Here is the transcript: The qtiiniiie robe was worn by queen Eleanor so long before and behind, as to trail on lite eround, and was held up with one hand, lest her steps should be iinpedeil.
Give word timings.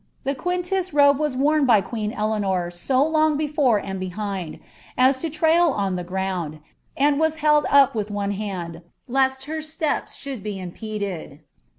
The 0.23 0.33
qtiiniiie 0.33 0.93
robe 0.93 1.19
was 1.19 1.37
worn 1.37 1.67
by 1.67 1.79
queen 1.81 2.11
Eleanor 2.11 2.71
so 2.71 3.03
long 3.05 3.37
before 3.37 3.77
and 3.77 3.99
behind, 3.99 4.59
as 4.97 5.19
to 5.19 5.29
trail 5.29 5.67
on 5.67 5.95
lite 5.95 6.07
eround, 6.07 6.59
and 6.97 7.19
was 7.19 7.37
held 7.37 7.67
up 7.69 7.93
with 7.93 8.09
one 8.09 8.31
hand, 8.31 8.81
lest 9.07 9.43
her 9.43 9.61
steps 9.61 10.15
should 10.15 10.41
be 10.41 10.55
iinpedeil. 10.55 11.41